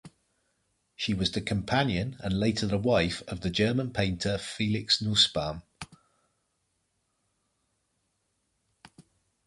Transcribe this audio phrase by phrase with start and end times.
[0.95, 5.61] She was the companion and later the wife of the German painter Felix Nussbaum.